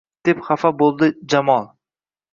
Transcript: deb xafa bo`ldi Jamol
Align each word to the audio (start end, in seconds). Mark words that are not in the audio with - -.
deb 0.29 0.39
xafa 0.47 0.71
bo`ldi 0.79 1.11
Jamol 1.35 1.69